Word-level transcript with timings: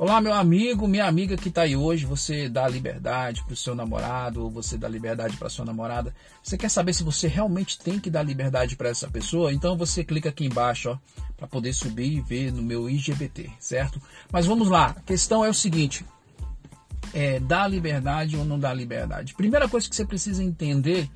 Olá, 0.00 0.18
meu 0.18 0.32
amigo, 0.32 0.88
minha 0.88 1.04
amiga 1.04 1.36
que 1.36 1.50
está 1.50 1.60
aí 1.60 1.76
hoje. 1.76 2.06
Você 2.06 2.48
dá 2.48 2.66
liberdade 2.66 3.44
para 3.44 3.52
o 3.52 3.56
seu 3.56 3.74
namorado 3.74 4.42
ou 4.42 4.50
você 4.50 4.78
dá 4.78 4.88
liberdade 4.88 5.36
para 5.36 5.50
sua 5.50 5.66
namorada. 5.66 6.14
Você 6.42 6.56
quer 6.56 6.70
saber 6.70 6.94
se 6.94 7.04
você 7.04 7.28
realmente 7.28 7.78
tem 7.78 8.00
que 8.00 8.08
dar 8.08 8.22
liberdade 8.22 8.76
para 8.76 8.88
essa 8.88 9.06
pessoa? 9.10 9.52
Então 9.52 9.76
você 9.76 10.02
clica 10.02 10.30
aqui 10.30 10.46
embaixo 10.46 10.98
para 11.36 11.46
poder 11.46 11.74
subir 11.74 12.10
e 12.16 12.20
ver 12.22 12.50
no 12.50 12.62
meu 12.62 12.88
IGBT, 12.88 13.50
certo? 13.58 14.00
Mas 14.32 14.46
vamos 14.46 14.68
lá. 14.68 14.94
A 14.96 15.02
questão 15.02 15.44
é 15.44 15.50
o 15.50 15.54
seguinte: 15.54 16.02
é, 17.12 17.38
dá 17.38 17.68
liberdade 17.68 18.38
ou 18.38 18.44
não 18.46 18.58
dá 18.58 18.72
liberdade? 18.72 19.34
Primeira 19.34 19.68
coisa 19.68 19.86
que 19.86 19.94
você 19.94 20.06
precisa 20.06 20.42
entender 20.42 21.10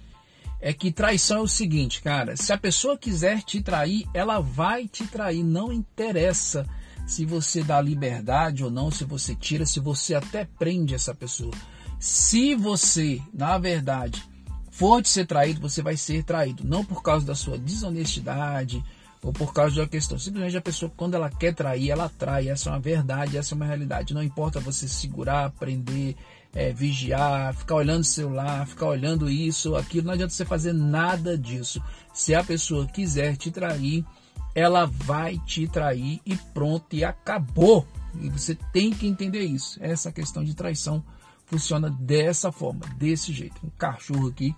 é 0.61 0.75
que 0.75 0.93
traição 0.93 1.39
é 1.39 1.41
o 1.41 1.49
seguinte, 1.49 2.03
cara. 2.03 2.37
Se 2.37 2.53
a 2.53 2.59
pessoa 2.59 2.99
quiser 2.99 3.41
te 3.45 3.63
trair, 3.63 4.07
ela 4.13 4.41
vai 4.41 4.87
te 4.87 5.07
trair. 5.07 5.43
Não 5.43 5.73
interessa 5.73 6.67
se 7.07 7.25
você 7.25 7.63
dá 7.63 7.81
liberdade 7.81 8.65
ou 8.65 8.71
não, 8.71 8.91
se 8.91 9.05
você 9.05 9.35
tira, 9.35 9.67
se 9.67 9.81
você 9.81 10.15
até 10.15 10.45
prende 10.45 10.95
essa 10.95 11.15
pessoa. 11.15 11.53
Se 11.99 12.55
você, 12.55 13.21
na 13.33 13.57
verdade, 13.59 14.23
for 14.71 15.01
de 15.01 15.09
ser 15.09 15.27
traído, 15.27 15.61
você 15.61 15.83
vai 15.83 15.97
ser 15.97 16.25
traído. 16.25 16.65
Não 16.65 16.85
por 16.85 17.03
causa 17.03 17.25
da 17.25 17.35
sua 17.35 17.57
desonestidade 17.57 18.85
ou 19.23 19.33
por 19.33 19.53
causa 19.53 19.75
de 19.75 19.81
uma 19.81 19.89
questão. 19.89 20.19
Simplesmente 20.19 20.57
a 20.57 20.61
pessoa, 20.61 20.93
quando 20.97 21.15
ela 21.15 21.31
quer 21.31 21.55
trair, 21.55 21.91
ela 21.91 22.11
trai. 22.19 22.49
Essa 22.49 22.69
é 22.69 22.73
uma 22.73 22.81
verdade, 22.81 23.39
essa 23.39 23.55
é 23.55 23.57
uma 23.57 23.65
realidade. 23.65 24.13
Não 24.13 24.23
importa 24.23 24.61
você 24.61 24.87
segurar, 24.87 25.51
prender, 25.53 26.17
é, 26.53 26.73
vigiar, 26.73 27.55
ficar 27.55 27.77
olhando 27.77 28.03
o 28.03 28.05
celular, 28.05 28.67
ficar 28.67 28.87
olhando 28.87 29.31
isso, 29.31 29.77
aquilo. 29.77 30.07
Não 30.07 30.13
adianta 30.13 30.33
você 30.33 30.45
fazer 30.45 30.73
nada 30.73 31.39
disso. 31.39 31.83
Se 32.13 32.35
a 32.35 32.45
pessoa 32.45 32.87
quiser 32.87 33.37
te 33.37 33.51
trair, 33.51 34.05
ela 34.55 34.87
vai 34.87 35.39
te 35.39 35.67
trair 35.67 36.21
e 36.25 36.37
pronto, 36.37 36.95
e 36.95 37.05
acabou. 37.05 37.87
E 38.21 38.29
você 38.29 38.55
tem 38.73 38.93
que 38.93 39.07
entender 39.07 39.45
isso. 39.45 39.79
Essa 39.83 40.13
questão 40.13 40.45
de 40.45 40.55
traição 40.55 41.05
funciona 41.47 41.91
dessa 41.91 42.53
forma, 42.53 42.87
desse 42.97 43.33
jeito. 43.33 43.57
Um 43.65 43.71
cachorro 43.71 44.29
aqui. 44.29 44.55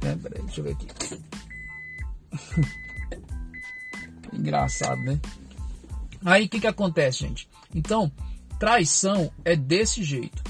É, 0.00 0.14
peraí, 0.16 0.42
deixa 0.42 0.60
eu 0.60 0.64
ver 0.64 0.72
aqui. 0.72 0.86
Engraçado, 4.32 5.00
né? 5.02 5.20
Aí 6.24 6.46
o 6.46 6.48
que, 6.48 6.60
que 6.60 6.66
acontece, 6.66 7.18
gente? 7.18 7.48
Então, 7.74 8.10
traição 8.58 9.30
é 9.44 9.54
desse 9.54 10.02
jeito. 10.02 10.42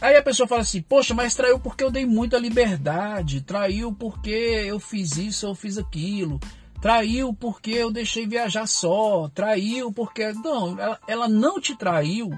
Aí 0.00 0.16
a 0.16 0.22
pessoa 0.22 0.46
fala 0.46 0.60
assim: 0.60 0.82
Poxa, 0.82 1.14
mas 1.14 1.34
traiu 1.34 1.58
porque 1.58 1.82
eu 1.82 1.90
dei 1.90 2.06
muita 2.06 2.38
liberdade, 2.38 3.40
traiu 3.40 3.92
porque 3.92 4.30
eu 4.30 4.78
fiz 4.78 5.16
isso, 5.16 5.46
eu 5.46 5.54
fiz 5.54 5.78
aquilo. 5.78 6.38
Traiu 6.86 7.34
porque 7.34 7.72
eu 7.72 7.90
deixei 7.90 8.28
viajar 8.28 8.64
só. 8.68 9.28
Traiu 9.34 9.92
porque. 9.92 10.32
Não, 10.34 10.78
ela, 10.78 11.00
ela 11.08 11.28
não 11.28 11.60
te 11.60 11.74
traiu 11.74 12.30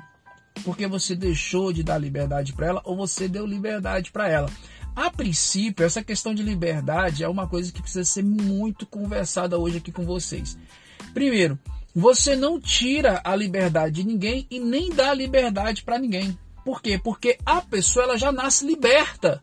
porque 0.65 0.87
você 0.87 1.15
deixou 1.15 1.71
de 1.71 1.83
dar 1.83 1.99
liberdade 1.99 2.55
para 2.55 2.69
ela 2.69 2.83
ou 2.83 2.97
você 2.97 3.29
deu 3.29 3.45
liberdade 3.45 4.11
para 4.11 4.27
ela. 4.27 4.51
A 4.97 5.11
princípio, 5.11 5.85
essa 5.85 6.03
questão 6.03 6.33
de 6.33 6.43
liberdade 6.43 7.23
é 7.23 7.29
uma 7.29 7.47
coisa 7.47 7.71
que 7.71 7.83
precisa 7.83 8.07
ser 8.07 8.25
muito 8.25 8.87
conversada 8.87 9.59
hoje 9.59 9.77
aqui 9.77 9.93
com 9.93 10.07
vocês. 10.07 10.57
Primeiro, 11.13 11.59
você 11.95 12.35
não 12.35 12.59
tira 12.59 13.21
a 13.23 13.37
liberdade 13.37 13.97
de 13.97 14.09
ninguém 14.09 14.47
e 14.51 14.59
nem 14.59 14.89
dá 14.89 15.13
liberdade 15.13 15.83
para 15.83 15.99
ninguém. 15.99 16.39
Por 16.65 16.81
quê? 16.81 16.99
Porque 16.99 17.37
a 17.45 17.61
pessoa 17.61 18.07
ela 18.07 18.17
já 18.17 18.33
nasce 18.33 18.65
liberta. 18.67 19.43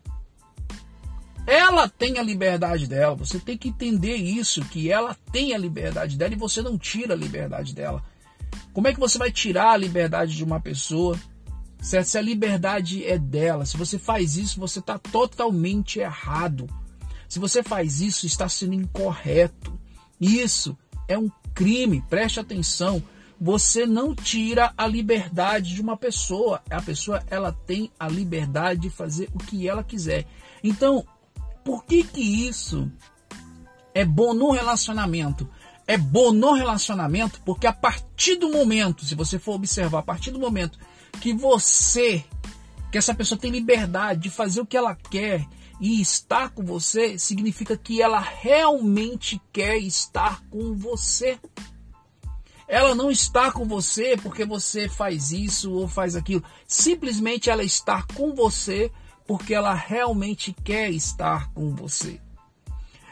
Ela 1.47 1.88
tem 1.88 2.17
a 2.17 2.23
liberdade 2.23 2.88
dela. 2.88 3.15
Você 3.15 3.39
tem 3.39 3.57
que 3.57 3.69
entender 3.69 4.15
isso, 4.15 4.61
que 4.65 4.91
ela 4.91 5.15
tem 5.31 5.53
a 5.53 5.57
liberdade 5.57 6.17
dela 6.17 6.33
e 6.33 6.37
você 6.37 6.61
não 6.61 6.77
tira 6.77 7.13
a 7.13 7.17
liberdade 7.17 7.73
dela. 7.73 8.03
Como 8.73 8.87
é 8.87 8.93
que 8.93 8.99
você 8.99 9.17
vai 9.17 9.31
tirar 9.31 9.71
a 9.71 9.77
liberdade 9.77 10.35
de 10.35 10.43
uma 10.43 10.59
pessoa? 10.59 11.17
Certo? 11.80 12.08
Se 12.08 12.17
a 12.17 12.21
liberdade 12.21 13.05
é 13.05 13.17
dela, 13.17 13.65
se 13.65 13.77
você 13.77 13.99
faz 13.99 14.37
isso, 14.37 14.59
você 14.59 14.80
está 14.80 14.97
totalmente 14.97 15.99
errado. 15.99 16.67
Se 17.30 17.37
você 17.37 17.61
faz 17.61 18.02
isso, 18.02 18.25
está 18.25 18.49
sendo 18.49 18.73
incorreto. 18.73 19.77
Isso 20.20 20.77
é 21.08 21.17
um 21.17 21.30
crime. 21.53 22.03
Preste 22.09 22.39
atenção. 22.39 23.03
Você 23.39 23.86
não 23.86 24.15
tira 24.15 24.73
a 24.77 24.87
liberdade 24.87 25.75
de 25.75 25.81
uma 25.81 25.97
pessoa. 25.97 26.61
A 26.70 26.81
pessoa 26.81 27.21
ela 27.30 27.52
tem 27.52 27.91
a 27.99 28.08
liberdade 28.08 28.81
de 28.81 28.89
fazer 28.89 29.30
o 29.33 29.37
que 29.37 29.67
ela 29.67 29.83
quiser. 29.83 30.25
Então, 30.64 31.05
por 31.65 31.83
que 31.83 32.03
que 32.03 32.21
isso 32.21 32.89
é 33.92 34.05
bom 34.05 34.36
no 34.36 34.52
relacionamento? 34.52 35.49
É 35.87 35.98
bom 35.98 36.31
no 36.31 36.53
relacionamento 36.53 37.42
porque 37.43 37.65
a 37.65 37.73
partir 37.73 38.36
do 38.36 38.49
momento, 38.49 39.03
se 39.03 39.15
você 39.15 39.39
for 39.39 39.55
observar, 39.55 39.99
a 39.99 40.03
partir 40.03 40.30
do 40.30 40.39
momento 40.39 40.77
que 41.20 41.33
você, 41.33 42.23
que 42.92 42.99
essa 42.99 43.15
pessoa 43.15 43.39
tem 43.39 43.49
liberdade 43.49 44.21
de 44.21 44.30
fazer 44.30 44.61
o 44.61 44.65
que 44.65 44.77
ela 44.77 44.95
quer 44.95 45.45
e 45.81 45.99
estar 45.99 46.52
com 46.52 46.64
você, 46.64 47.17
significa 47.17 47.76
que 47.76 47.99
ela 47.99 48.20
realmente 48.20 49.42
quer 49.52 49.77
estar 49.77 50.42
com 50.49 50.76
você. 50.76 51.39
Ela 52.67 52.93
não 52.93 53.09
está 53.09 53.52
com 53.52 53.65
você 53.65 54.15
porque 54.21 54.45
você 54.45 54.87
faz 54.87 55.32
isso 55.32 55.71
ou 55.71 55.87
faz 55.87 56.15
aquilo. 56.15 56.43
Simplesmente 56.67 57.49
ela 57.49 57.64
está 57.64 58.03
com 58.15 58.36
você 58.36 58.92
porque 59.27 59.53
ela 59.53 59.73
realmente 59.73 60.55
quer 60.63 60.89
estar 60.91 61.52
com 61.52 61.75
você. 61.75 62.21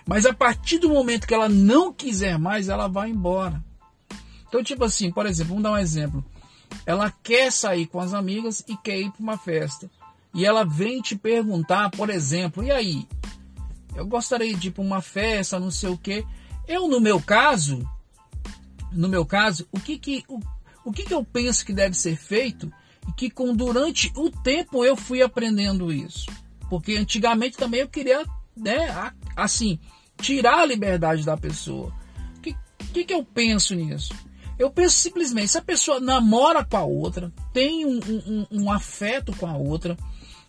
Mas 0.06 0.26
a 0.26 0.34
partir 0.34 0.80
do 0.80 0.90
momento 0.90 1.28
que 1.28 1.34
ela 1.34 1.50
não 1.50 1.94
quiser 1.94 2.38
mais, 2.38 2.70
ela 2.70 2.88
vai 2.88 3.10
embora. 3.10 3.64
Então, 4.48 4.64
tipo 4.64 4.84
assim, 4.84 5.12
por 5.12 5.26
exemplo, 5.26 5.50
vamos 5.50 5.64
dar 5.64 5.72
um 5.72 5.78
exemplo. 5.78 6.24
Ela 6.86 7.12
quer 7.24 7.52
sair 7.52 7.88
com 7.88 8.00
as 8.00 8.14
amigas 8.14 8.64
e 8.68 8.76
quer 8.78 9.00
ir 9.00 9.12
para 9.12 9.22
uma 9.22 9.38
festa. 9.38 9.90
E 10.34 10.46
ela 10.46 10.66
vem 10.66 11.02
te 11.02 11.16
perguntar, 11.16 11.90
por 11.92 12.10
exemplo, 12.10 12.64
e 12.64 12.72
aí? 12.72 13.08
Eu 13.96 14.06
gostaria 14.06 14.56
de 14.56 14.68
ir 14.68 14.72
para 14.72 14.84
uma 14.84 15.02
festa, 15.02 15.60
não 15.60 15.72
sei 15.72 15.90
o 15.90 15.98
quê. 15.98 16.26
Eu, 16.68 16.88
no 16.88 17.00
meu 17.00 17.22
caso, 17.22 17.88
no 18.92 19.08
meu 19.08 19.26
caso, 19.26 19.68
o 19.72 19.80
que 19.80 19.98
que, 19.98 20.24
o, 20.28 20.40
o 20.84 20.92
que, 20.92 21.04
que 21.04 21.14
eu 21.14 21.24
penso 21.24 21.66
que 21.66 21.74
deve 21.74 21.96
ser 21.96 22.18
feito 22.18 22.72
e 23.08 23.12
que 23.14 23.30
com 23.30 23.56
durante 23.56 24.12
o 24.16 24.30
tempo 24.30 24.84
eu 24.84 24.96
fui 24.96 25.22
aprendendo 25.22 25.92
isso. 25.92 26.28
Porque 26.70 26.96
antigamente 26.96 27.58
também 27.58 27.82
eu 27.82 27.88
queria, 27.88 28.26
né, 28.56 29.12
assim, 29.36 29.80
tirar 30.18 30.60
a 30.60 30.66
liberdade 30.66 31.24
da 31.24 31.38
pessoa. 31.38 31.94
O 32.38 32.42
que, 32.42 32.56
que, 32.94 33.04
que 33.06 33.14
eu 33.14 33.24
penso 33.24 33.76
nisso? 33.76 34.14
Eu 34.58 34.70
penso 34.70 34.98
simplesmente, 34.98 35.50
se 35.50 35.58
a 35.58 35.62
pessoa 35.62 36.00
namora 36.00 36.64
com 36.64 36.78
a 36.78 36.84
outra, 36.84 37.32
tem 37.52 37.86
um, 37.86 38.00
um, 38.00 38.48
um 38.52 38.72
afeto 38.72 39.36
com 39.36 39.48
a 39.48 39.58
outra, 39.58 39.98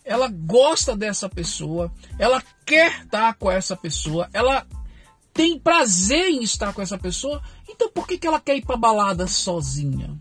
ela 0.04 0.28
gosta 0.28 0.94
dessa 0.94 1.28
pessoa, 1.28 1.90
ela 2.18 2.42
quer 2.66 3.04
estar 3.04 3.34
com 3.34 3.50
essa 3.50 3.74
pessoa, 3.74 4.28
ela 4.32 4.66
tem 5.32 5.58
prazer 5.58 6.28
em 6.28 6.42
estar 6.42 6.72
com 6.72 6.82
essa 6.82 6.98
pessoa, 6.98 7.42
então 7.68 7.90
por 7.90 8.06
que, 8.06 8.18
que 8.18 8.26
ela 8.26 8.40
quer 8.40 8.56
ir 8.56 8.64
para 8.64 8.76
balada 8.76 9.26
sozinha? 9.26 10.16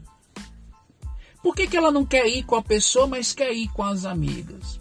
Por 1.44 1.54
que, 1.54 1.68
que 1.68 1.76
ela 1.76 1.92
não 1.92 2.06
quer 2.06 2.26
ir 2.26 2.44
com 2.44 2.56
a 2.56 2.64
pessoa, 2.64 3.06
mas 3.06 3.34
quer 3.34 3.52
ir 3.52 3.68
com 3.74 3.84
as 3.84 4.06
amigas? 4.06 4.80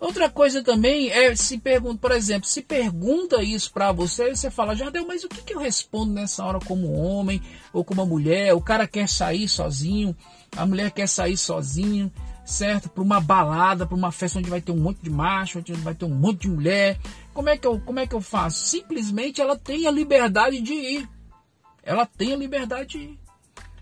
Outra 0.00 0.28
coisa 0.28 0.62
também 0.62 1.08
é 1.08 1.34
se 1.34 1.56
pergunta, 1.56 1.98
por 1.98 2.10
exemplo, 2.10 2.46
se 2.46 2.60
pergunta 2.60 3.42
isso 3.42 3.72
para 3.72 3.92
você, 3.92 4.34
você 4.34 4.50
fala, 4.50 4.74
Jardel, 4.74 5.06
mas 5.06 5.24
o 5.24 5.28
que, 5.28 5.40
que 5.40 5.54
eu 5.54 5.58
respondo 5.58 6.12
nessa 6.12 6.44
hora 6.44 6.58
como 6.58 6.92
homem 6.92 7.40
ou 7.72 7.84
como 7.84 8.04
mulher? 8.04 8.52
O 8.52 8.60
cara 8.60 8.86
quer 8.86 9.08
sair 9.08 9.48
sozinho, 9.48 10.14
a 10.56 10.66
mulher 10.66 10.90
quer 10.90 11.08
sair 11.08 11.36
sozinho, 11.36 12.12
certo? 12.44 12.90
Para 12.90 13.02
uma 13.02 13.20
balada, 13.20 13.86
para 13.86 13.96
uma 13.96 14.12
festa 14.12 14.40
onde 14.40 14.50
vai 14.50 14.60
ter 14.60 14.72
um 14.72 14.76
monte 14.76 14.98
de 14.98 15.10
macho, 15.10 15.60
onde 15.60 15.72
vai 15.72 15.94
ter 15.94 16.04
um 16.04 16.14
monte 16.14 16.40
de 16.40 16.48
mulher. 16.48 16.98
Como 17.32 17.48
é 17.48 17.56
que 17.56 17.66
eu, 17.66 17.80
como 17.80 18.00
é 18.00 18.06
que 18.06 18.14
eu 18.14 18.20
faço? 18.20 18.66
Simplesmente 18.66 19.40
ela 19.40 19.56
tem 19.56 19.86
a 19.86 19.90
liberdade 19.90 20.60
de 20.60 20.74
ir. 20.74 21.08
Ela 21.82 22.04
tem 22.04 22.32
a 22.32 22.36
liberdade 22.36 22.88
de 22.88 22.98
ir. 22.98 23.23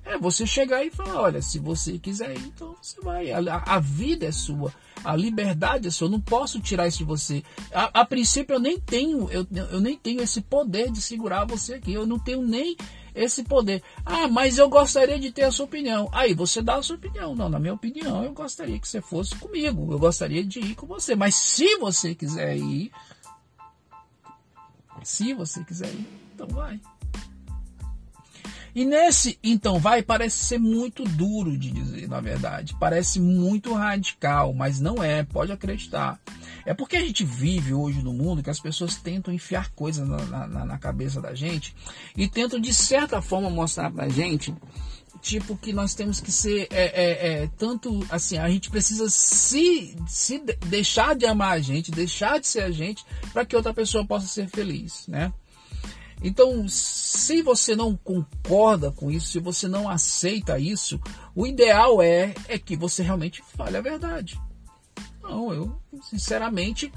É 0.04 0.18
você 0.18 0.46
chegar 0.46 0.84
e 0.84 0.90
falar: 0.90 1.20
olha, 1.20 1.40
se 1.42 1.58
você 1.58 1.98
quiser 1.98 2.36
ir, 2.36 2.46
então 2.46 2.74
você 2.80 3.00
vai. 3.00 3.30
A, 3.30 3.38
a 3.66 3.78
vida 3.78 4.26
é 4.26 4.32
sua, 4.32 4.72
a 5.04 5.14
liberdade 5.14 5.88
é 5.88 5.90
sua. 5.90 6.06
Eu 6.06 6.12
não 6.12 6.20
posso 6.20 6.60
tirar 6.60 6.88
isso 6.88 6.98
de 6.98 7.04
você. 7.04 7.42
A, 7.72 8.00
a 8.00 8.04
princípio, 8.04 8.54
eu 8.54 8.60
nem 8.60 8.80
tenho, 8.80 9.30
eu, 9.30 9.46
eu 9.70 9.80
nem 9.80 9.96
tenho 9.96 10.20
esse 10.20 10.40
poder 10.40 10.90
de 10.90 11.00
segurar 11.00 11.44
você 11.44 11.74
aqui. 11.74 11.92
Eu 11.92 12.06
não 12.06 12.18
tenho 12.18 12.42
nem 12.42 12.76
esse 13.14 13.44
poder. 13.44 13.82
Ah, 14.04 14.26
mas 14.26 14.58
eu 14.58 14.68
gostaria 14.68 15.18
de 15.18 15.30
ter 15.30 15.44
a 15.44 15.52
sua 15.52 15.66
opinião. 15.66 16.08
Aí 16.12 16.34
você 16.34 16.60
dá 16.60 16.76
a 16.76 16.82
sua 16.82 16.96
opinião. 16.96 17.34
Não, 17.34 17.48
na 17.48 17.58
minha 17.58 17.74
opinião, 17.74 18.24
eu 18.24 18.32
gostaria 18.32 18.78
que 18.78 18.88
você 18.88 19.00
fosse 19.00 19.36
comigo. 19.36 19.92
Eu 19.92 19.98
gostaria 19.98 20.44
de 20.44 20.58
ir 20.58 20.74
com 20.74 20.86
você. 20.86 21.14
Mas 21.14 21.36
se 21.36 21.76
você 21.76 22.14
quiser 22.14 22.56
ir, 22.56 22.90
se 25.04 25.32
você 25.32 25.62
quiser 25.64 25.92
ir, 25.92 26.06
então 26.34 26.48
vai. 26.48 26.80
E 28.74 28.84
nesse 28.84 29.38
então 29.42 29.78
vai 29.78 30.02
parece 30.02 30.44
ser 30.44 30.58
muito 30.58 31.04
duro 31.04 31.56
de 31.56 31.70
dizer, 31.70 32.08
na 32.08 32.20
verdade. 32.20 32.74
Parece 32.78 33.20
muito 33.20 33.74
radical, 33.74 34.54
mas 34.54 34.80
não 34.80 35.02
é, 35.02 35.22
pode 35.22 35.52
acreditar. 35.52 36.18
É 36.64 36.72
porque 36.72 36.96
a 36.96 37.00
gente 37.00 37.24
vive 37.24 37.74
hoje 37.74 38.02
no 38.02 38.12
mundo 38.12 38.42
que 38.42 38.50
as 38.50 38.60
pessoas 38.60 38.96
tentam 38.96 39.34
enfiar 39.34 39.70
coisas 39.70 40.08
na, 40.08 40.46
na, 40.46 40.64
na 40.64 40.78
cabeça 40.78 41.20
da 41.20 41.34
gente 41.34 41.74
e 42.16 42.28
tentam 42.28 42.58
de 42.60 42.72
certa 42.72 43.20
forma 43.20 43.50
mostrar 43.50 43.90
pra 43.90 44.08
gente 44.08 44.54
tipo 45.20 45.56
que 45.56 45.72
nós 45.72 45.94
temos 45.94 46.20
que 46.20 46.32
ser 46.32 46.66
é, 46.70 46.84
é, 46.84 47.42
é, 47.42 47.50
tanto 47.56 48.04
assim 48.10 48.38
a 48.38 48.48
gente 48.48 48.70
precisa 48.70 49.08
se, 49.08 49.94
se 50.08 50.38
deixar 50.66 51.14
de 51.14 51.24
amar 51.26 51.52
a 51.52 51.60
gente 51.60 51.92
deixar 51.92 52.40
de 52.40 52.46
ser 52.48 52.62
a 52.62 52.70
gente 52.70 53.04
para 53.32 53.44
que 53.44 53.54
outra 53.54 53.72
pessoa 53.72 54.04
possa 54.04 54.26
ser 54.26 54.48
feliz 54.48 55.06
né 55.06 55.32
então 56.22 56.66
se 56.68 57.42
você 57.42 57.74
não 57.74 57.96
concorda 57.96 58.90
com 58.90 59.10
isso 59.10 59.28
se 59.28 59.38
você 59.38 59.68
não 59.68 59.88
aceita 59.88 60.58
isso 60.58 61.00
o 61.34 61.46
ideal 61.46 62.02
é 62.02 62.34
é 62.48 62.58
que 62.58 62.76
você 62.76 63.02
realmente 63.02 63.42
fale 63.56 63.76
a 63.76 63.80
verdade 63.80 64.40
não 65.22 65.52
eu 65.52 65.76
sinceramente 66.02 66.92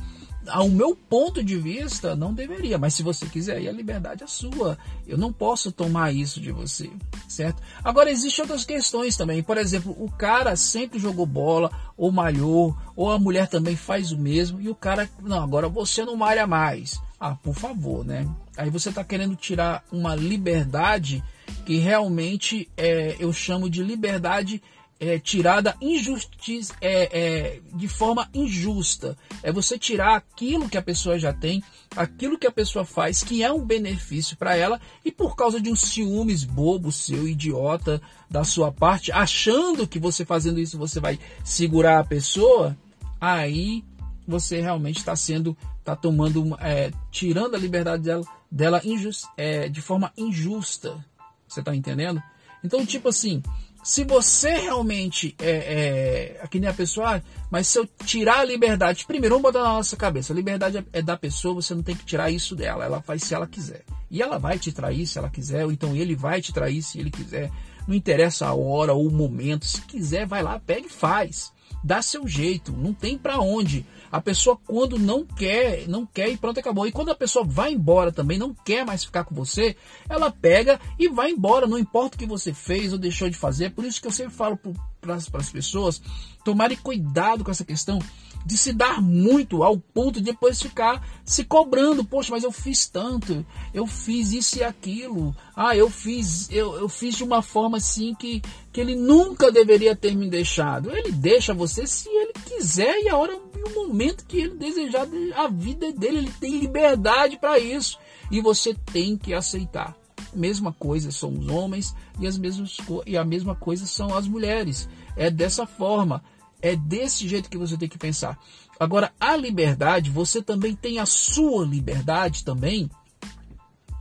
ao 0.48 0.70
meu 0.70 0.96
ponto 0.96 1.44
de 1.44 1.58
vista, 1.58 2.16
não 2.16 2.34
deveria. 2.34 2.78
Mas 2.78 2.94
se 2.94 3.04
você 3.04 3.26
quiser, 3.26 3.58
aí 3.58 3.68
a 3.68 3.72
liberdade 3.72 4.24
é 4.24 4.28
sua. 4.28 4.78
Eu 5.08 5.18
não 5.18 5.32
posso 5.32 5.72
tomar 5.72 6.14
isso 6.14 6.40
de 6.40 6.52
você, 6.52 6.92
certo? 7.28 7.62
Agora, 7.84 8.12
existem 8.12 8.44
outras 8.44 8.66
questões 8.66 9.18
também. 9.18 9.42
Por 9.44 9.58
exemplo, 9.58 9.96
o 9.98 10.12
cara 10.12 10.56
sempre 10.56 11.00
jogou 11.00 11.26
bola, 11.26 11.72
ou 11.98 12.12
malhou, 12.12 12.76
ou 12.96 13.12
a 13.12 13.20
mulher 13.20 13.48
também 13.48 13.76
faz 13.76 14.12
o 14.12 14.18
mesmo, 14.18 14.62
e 14.62 14.70
o 14.70 14.76
cara, 14.76 15.10
não, 15.22 15.42
agora 15.42 15.68
você 15.68 16.04
não 16.04 16.16
malha 16.16 16.48
mais. 16.48 17.00
Ah, 17.20 17.36
por 17.36 17.56
favor, 17.56 18.06
né? 18.06 18.28
Aí 18.58 18.70
você 18.70 18.90
está 18.90 19.04
querendo 19.04 19.36
tirar 19.36 19.84
uma 19.92 20.16
liberdade 20.16 21.24
que 21.66 21.78
realmente 21.78 22.70
é, 22.78 23.16
eu 23.20 23.32
chamo 23.32 23.70
de 23.70 23.84
liberdade 23.84 24.62
é, 25.00 25.20
tirada 25.20 25.76
injustiça, 25.82 26.74
é, 26.80 27.10
é, 27.12 27.60
de 27.74 27.88
forma 27.88 28.30
injusta. 28.34 29.18
É 29.44 29.52
você 29.52 29.78
tirar 29.78 30.16
aquilo 30.16 30.70
que 30.70 30.78
a 30.78 30.82
pessoa 30.82 31.20
já 31.20 31.34
tem, 31.34 31.64
aquilo 31.96 32.38
que 32.38 32.48
a 32.48 32.52
pessoa 32.52 32.86
faz, 32.86 33.24
que 33.24 33.44
é 33.44 33.52
um 33.52 33.66
benefício 33.66 34.38
para 34.38 34.56
ela, 34.56 34.80
e 35.04 35.12
por 35.12 35.36
causa 35.36 35.60
de 35.60 35.70
um 35.70 35.76
ciúmes 35.76 36.44
bobo 36.44 36.92
seu, 36.92 37.28
idiota, 37.28 38.02
da 38.30 38.44
sua 38.44 38.72
parte, 38.72 39.12
achando 39.12 39.88
que 39.88 40.00
você 40.00 40.26
fazendo 40.26 40.60
isso 40.60 40.78
você 40.78 41.00
vai 41.00 41.20
segurar 41.44 42.00
a 42.00 42.06
pessoa, 42.06 42.76
aí 43.20 43.84
você 44.28 44.62
realmente 44.62 44.98
está 44.98 45.16
sendo, 45.16 45.58
está 45.80 45.96
tomando, 45.96 46.58
é, 46.60 46.92
tirando 47.12 47.56
a 47.56 47.60
liberdade 47.60 48.04
dela, 48.04 48.24
dela 48.52 48.82
injust, 48.84 49.28
é, 49.38 49.70
de 49.70 49.82
forma 49.82 50.12
injusta. 50.18 51.04
Você 51.48 51.60
está 51.60 51.76
entendendo? 51.76 52.22
Então, 52.64 52.86
tipo 52.86 53.10
assim, 53.10 53.44
se 53.84 54.04
você 54.04 54.50
realmente 54.50 55.36
é, 55.40 55.52
é 55.52 56.42
aqui 56.42 56.60
nem 56.60 56.68
a 56.68 56.74
pessoa, 56.74 57.18
ah, 57.18 57.22
mas 57.52 57.68
se 57.68 57.78
eu 57.78 57.88
tirar 58.04 58.40
a 58.40 58.44
liberdade, 58.44 59.06
primeiro 59.06 59.36
vamos 59.36 59.44
botar 59.44 59.64
na 59.64 59.74
nossa 59.74 59.96
cabeça, 59.96 60.34
a 60.34 60.36
liberdade 60.36 60.80
é, 60.80 60.84
é 60.92 61.02
da 61.04 61.16
pessoa, 61.16 61.54
você 61.54 61.76
não 61.76 61.84
tem 61.84 61.96
que 61.96 62.04
tirar 62.04 62.32
isso 62.32 62.56
dela, 62.56 62.84
ela 62.84 63.00
faz 63.00 63.22
se 63.22 63.36
ela 63.36 63.46
quiser. 63.46 63.84
E 64.10 64.24
ela 64.24 64.40
vai 64.40 64.58
te 64.58 64.72
trair 64.72 65.06
se 65.06 65.20
ela 65.20 65.30
quiser, 65.30 65.66
ou 65.66 65.72
então 65.72 65.96
ele 65.96 66.16
vai 66.16 66.42
te 66.42 66.52
trair 66.52 66.82
se 66.82 67.00
ele 67.00 67.12
quiser. 67.12 67.52
Não 67.88 67.94
interessa 67.94 68.48
a 68.48 68.56
hora 68.56 68.92
ou 68.94 69.08
o 69.08 69.12
momento, 69.12 69.66
se 69.66 69.80
quiser, 69.84 70.26
vai 70.26 70.42
lá, 70.42 70.60
pega 70.60 70.88
e 70.88 70.90
faz. 70.90 71.54
Dá 71.86 72.02
seu 72.02 72.28
jeito, 72.28 72.72
não 72.72 72.96
tem 72.96 73.16
para 73.16 73.40
onde. 73.40 73.86
A 74.12 74.20
pessoa 74.20 74.58
quando 74.58 74.98
não 74.98 75.24
quer, 75.24 75.88
não 75.88 76.04
quer 76.04 76.30
e 76.30 76.36
pronto, 76.36 76.60
acabou. 76.60 76.88
E 76.88 76.92
quando 76.92 77.12
a 77.12 77.16
pessoa 77.16 77.46
vai 77.46 77.74
embora 77.74 78.12
também, 78.12 78.40
não 78.40 78.56
quer 78.56 78.84
mais 78.84 79.06
ficar 79.06 79.24
com 79.24 79.36
você, 79.36 79.76
ela 80.10 80.32
pega 80.32 80.82
e 80.98 81.08
vai 81.08 81.30
embora, 81.30 81.68
não 81.68 81.78
importa 81.78 82.16
o 82.16 82.20
que 82.20 82.26
você 82.26 82.52
fez 82.52 82.92
ou 82.92 82.98
deixou 82.98 83.30
de 83.30 83.38
fazer. 83.38 83.66
É 83.66 83.70
por 83.70 83.86
isso 83.86 84.02
que 84.02 84.08
eu 84.08 84.12
sempre 84.12 84.34
falo 84.34 84.60
para 85.00 85.14
as 85.16 85.52
pessoas 85.52 86.02
tomarem 86.44 86.76
cuidado 86.76 87.44
com 87.44 87.52
essa 87.52 87.64
questão 87.64 88.00
de 88.46 88.58
se 88.58 88.72
dar 88.72 89.02
muito 89.02 89.64
ao 89.64 89.78
ponto 89.78 90.20
de 90.20 90.26
depois 90.26 90.62
ficar 90.62 91.04
se 91.26 91.44
cobrando, 91.44 92.06
poxa, 92.06 92.32
mas 92.32 92.44
eu 92.44 92.52
fiz 92.52 92.88
tanto, 92.88 93.44
eu 93.74 93.88
fiz 93.88 94.32
isso 94.32 94.60
e 94.60 94.64
aquilo, 94.64 95.36
ah, 95.56 95.76
eu 95.76 95.90
fiz, 95.90 96.50
eu, 96.52 96.76
eu 96.76 96.88
fiz 96.88 97.16
de 97.16 97.24
uma 97.24 97.42
forma 97.42 97.78
assim 97.78 98.14
que, 98.14 98.44
que 98.72 98.80
ele 98.80 98.96
nunca 98.96 99.52
deveria 99.52 99.96
ter 99.96 100.16
me 100.16 100.30
deixado. 100.30 100.96
Ele 100.96 101.12
deixa 101.12 101.54
você 101.54 101.88
se 101.88 102.08
ele 102.08 102.34
quiser 102.46 103.02
e 103.02 103.10
a 103.10 103.18
hora 103.18 103.34
e 103.34 103.70
o 103.70 103.74
momento 103.74 104.26
que 104.28 104.38
ele 104.38 104.56
desejar 104.56 105.08
a 105.36 105.48
vida 105.48 105.92
dele, 105.92 106.20
ele 106.20 106.34
tem 106.40 106.60
liberdade 106.60 107.38
para 107.40 107.58
isso 107.58 107.98
e 108.30 108.42
você 108.42 108.76
tem 108.94 109.18
que 109.18 109.34
aceitar. 109.34 109.96
Mesma 110.34 110.74
coisa 110.74 111.12
são 111.12 111.32
os 111.32 111.48
homens 111.48 111.96
e 112.20 112.28
as 112.28 112.38
mesmas 112.38 112.78
e 113.08 113.18
a 113.18 113.24
mesma 113.24 113.56
coisa 113.56 113.86
são 113.86 114.16
as 114.16 114.28
mulheres. 114.28 114.88
É 115.16 115.32
dessa 115.32 115.66
forma. 115.66 116.22
É 116.66 116.76
desse 116.76 117.28
jeito 117.30 117.48
que 117.48 117.60
você 117.60 117.78
tem 117.78 117.88
que 117.88 117.96
pensar. 117.96 118.40
Agora, 118.80 119.14
a 119.20 119.36
liberdade, 119.36 120.10
você 120.10 120.42
também 120.42 120.76
tem 120.76 120.98
a 120.98 121.06
sua 121.06 121.64
liberdade 121.64 122.44
também 122.44 122.90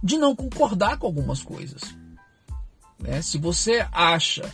de 0.02 0.16
não 0.16 0.34
concordar 0.34 0.96
com 0.96 1.06
algumas 1.06 1.42
coisas. 1.42 1.82
Né? 2.98 3.20
Se 3.20 3.36
você 3.36 3.86
acha 3.92 4.50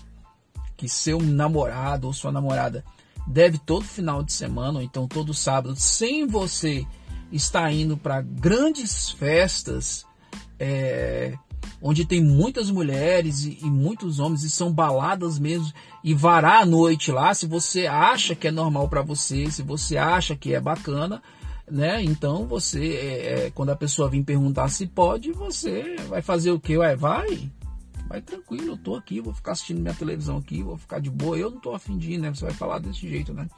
que 0.77 0.89
seu 0.89 1.23
namorado 1.23 2.09
ou 2.09 2.13
sua 2.13 2.33
namorada 2.33 2.85
deve 3.29 3.59
todo 3.59 3.85
final 3.85 4.25
de 4.25 4.33
semana, 4.33 4.81
ou 4.81 4.83
então 4.83 5.07
todo 5.07 5.33
sábado, 5.33 5.77
sem 5.77 6.27
você 6.27 6.85
estar 7.31 7.73
indo 7.73 7.97
para 7.97 8.23
grandes 8.23 9.09
festas, 9.09 10.05
é, 10.59 11.39
onde 11.83 12.05
tem 12.05 12.23
muitas 12.23 12.71
mulheres 12.71 13.45
e, 13.45 13.59
e, 13.63 13.71
muitos 13.71 14.19
homens 14.19 14.43
e 14.43 14.51
são 14.51 14.73
baladas 14.73 15.39
mesmo 15.39 15.73
e 16.05 16.15
varar 16.15 16.63
a 16.63 16.67
noite 16.67 17.11
lá, 17.11 17.33
se 17.33 17.47
você 17.47 17.87
acha 17.87 18.35
que 18.35 18.49
é 18.49 18.51
normal 18.51 18.89
para 18.89 19.03
você, 19.03 19.51
se 19.51 19.63
você 19.63 19.97
acha 19.97 20.37
que 20.37 20.55
é 20.55 20.61
bacana, 20.61 21.23
né? 21.71 22.03
Então 22.03 22.47
você, 22.47 22.95
é, 22.95 23.47
é, 23.47 23.51
quando 23.51 23.71
a 23.71 23.77
pessoa 23.77 24.09
vir 24.09 24.25
perguntar 24.25 24.69
se 24.69 24.87
pode, 24.87 25.33
você 25.33 25.97
vai 26.09 26.21
fazer 26.21 26.51
o 26.51 26.61
que? 26.61 26.77
Ué, 26.77 26.97
vai, 26.97 27.51
vai 28.09 28.21
tranquilo, 28.21 28.73
eu 28.73 28.77
tô 28.77 28.97
aqui, 28.97 29.21
vou 29.21 29.33
ficar 29.33 29.53
assistindo 29.53 29.81
minha 29.81 29.95
televisão 29.95 30.37
aqui, 30.37 30.63
vou 30.63 30.77
ficar 30.77 31.01
de 31.01 31.11
boa, 31.11 31.39
eu 31.39 31.51
não 31.51 31.61
tô 31.61 31.75
ir, 31.77 32.19
né? 32.19 32.31
Você 32.31 32.45
vai 32.45 32.55
falar 32.55 32.79
desse 32.79 33.09
jeito, 33.09 33.33
né? 33.33 33.49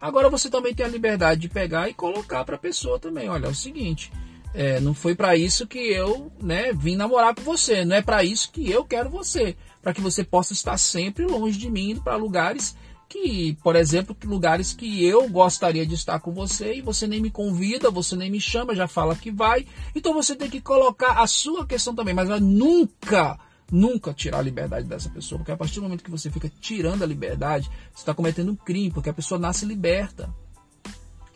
Agora 0.00 0.28
você 0.28 0.50
também 0.50 0.74
tem 0.74 0.84
a 0.84 0.88
liberdade 0.88 1.40
de 1.42 1.48
pegar 1.48 1.88
e 1.88 1.94
colocar 1.94 2.44
para 2.44 2.56
a 2.56 2.58
pessoa 2.58 2.98
também, 2.98 3.28
olha, 3.28 3.46
é 3.46 3.50
o 3.50 3.54
seguinte, 3.54 4.12
é, 4.54 4.78
não 4.78 4.94
foi 4.94 5.16
para 5.16 5.36
isso 5.36 5.66
que 5.66 5.78
eu 5.78 6.32
né, 6.40 6.72
vim 6.72 6.94
namorar 6.94 7.34
com 7.34 7.42
você. 7.42 7.84
Não 7.84 7.96
é 7.96 8.00
para 8.00 8.22
isso 8.22 8.52
que 8.52 8.70
eu 8.70 8.84
quero 8.84 9.10
você. 9.10 9.56
Para 9.82 9.92
que 9.92 10.00
você 10.00 10.22
possa 10.22 10.52
estar 10.52 10.78
sempre 10.78 11.26
longe 11.26 11.58
de 11.58 11.68
mim, 11.68 11.90
indo 11.90 12.02
para 12.02 12.16
lugares 12.16 12.76
que, 13.08 13.56
por 13.62 13.76
exemplo, 13.76 14.16
lugares 14.24 14.72
que 14.72 15.04
eu 15.04 15.28
gostaria 15.28 15.86
de 15.86 15.94
estar 15.94 16.18
com 16.20 16.32
você 16.32 16.74
e 16.74 16.80
você 16.80 17.06
nem 17.06 17.20
me 17.20 17.30
convida, 17.30 17.90
você 17.90 18.16
nem 18.16 18.30
me 18.30 18.40
chama, 18.40 18.74
já 18.74 18.88
fala 18.88 19.14
que 19.14 19.30
vai. 19.30 19.66
Então 19.94 20.14
você 20.14 20.34
tem 20.34 20.50
que 20.50 20.60
colocar 20.60 21.22
a 21.22 21.26
sua 21.26 21.66
questão 21.66 21.94
também, 21.94 22.14
mas 22.14 22.28
nunca, 22.40 23.38
nunca 23.70 24.12
tirar 24.12 24.38
a 24.38 24.42
liberdade 24.42 24.88
dessa 24.88 25.08
pessoa, 25.10 25.38
porque 25.38 25.52
a 25.52 25.56
partir 25.56 25.76
do 25.76 25.82
momento 25.82 26.02
que 26.02 26.10
você 26.10 26.30
fica 26.30 26.50
tirando 26.60 27.02
a 27.02 27.06
liberdade, 27.06 27.70
você 27.92 28.00
está 28.00 28.14
cometendo 28.14 28.50
um 28.50 28.56
crime, 28.56 28.90
porque 28.90 29.10
a 29.10 29.14
pessoa 29.14 29.38
nasce 29.38 29.64
liberta. 29.64 30.34